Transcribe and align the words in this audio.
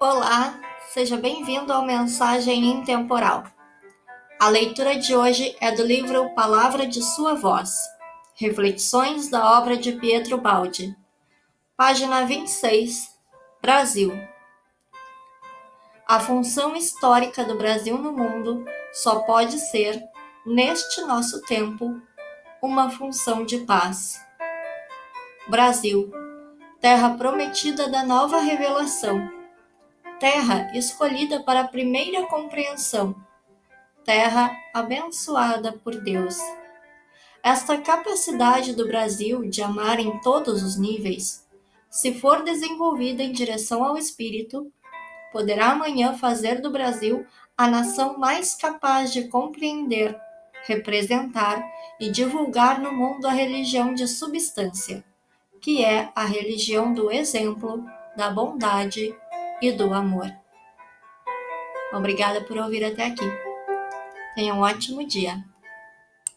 Olá, 0.00 0.60
seja 0.92 1.16
bem-vindo 1.16 1.72
ao 1.72 1.84
Mensagem 1.84 2.66
Intemporal. 2.66 3.42
A 4.38 4.48
leitura 4.48 4.96
de 4.96 5.16
hoje 5.16 5.56
é 5.60 5.72
do 5.72 5.82
livro 5.82 6.32
Palavra 6.36 6.86
de 6.86 7.02
Sua 7.02 7.34
Voz, 7.34 7.72
Reflexões 8.36 9.28
da 9.28 9.58
obra 9.58 9.76
de 9.76 9.90
Pietro 9.90 10.38
Baldi, 10.38 10.96
página 11.76 12.24
26, 12.24 13.08
Brasil. 13.60 14.12
A 16.06 16.20
função 16.20 16.76
histórica 16.76 17.42
do 17.42 17.58
Brasil 17.58 17.98
no 17.98 18.12
mundo 18.12 18.64
só 18.92 19.18
pode 19.22 19.58
ser, 19.58 20.00
neste 20.46 21.00
nosso 21.00 21.42
tempo, 21.42 22.00
uma 22.62 22.88
função 22.88 23.44
de 23.44 23.58
paz. 23.66 24.16
Brasil, 25.48 26.08
terra 26.80 27.16
prometida 27.16 27.88
da 27.88 28.04
nova 28.04 28.38
revelação 28.38 29.37
terra 30.18 30.70
escolhida 30.74 31.42
para 31.44 31.60
a 31.60 31.68
primeira 31.68 32.26
compreensão, 32.26 33.14
terra 34.04 34.50
abençoada 34.74 35.72
por 35.72 35.94
Deus. 36.00 36.36
Esta 37.40 37.78
capacidade 37.78 38.74
do 38.74 38.86
Brasil 38.86 39.48
de 39.48 39.62
amar 39.62 40.00
em 40.00 40.18
todos 40.18 40.62
os 40.62 40.76
níveis, 40.76 41.46
se 41.88 42.12
for 42.12 42.42
desenvolvida 42.42 43.22
em 43.22 43.30
direção 43.30 43.84
ao 43.84 43.96
Espírito, 43.96 44.72
poderá 45.32 45.70
amanhã 45.70 46.14
fazer 46.14 46.60
do 46.60 46.70
Brasil 46.70 47.24
a 47.56 47.68
nação 47.68 48.18
mais 48.18 48.56
capaz 48.56 49.12
de 49.12 49.28
compreender, 49.28 50.18
representar 50.64 51.64
e 52.00 52.10
divulgar 52.10 52.80
no 52.80 52.92
mundo 52.92 53.26
a 53.26 53.32
religião 53.32 53.94
de 53.94 54.08
substância, 54.08 55.04
que 55.60 55.84
é 55.84 56.10
a 56.14 56.24
religião 56.24 56.92
do 56.92 57.10
exemplo, 57.10 57.84
da 58.16 58.30
bondade 58.30 59.14
e 59.60 59.72
do 59.72 59.92
amor. 59.92 60.30
Obrigada 61.92 62.40
por 62.42 62.56
ouvir 62.58 62.84
até 62.84 63.06
aqui. 63.06 63.24
Tenha 64.34 64.54
um 64.54 64.60
ótimo 64.60 65.06
dia. 65.06 65.42